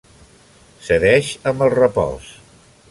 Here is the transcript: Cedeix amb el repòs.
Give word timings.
Cedeix 0.87 1.31
amb 1.53 1.65
el 1.67 1.73
repòs. 1.77 2.33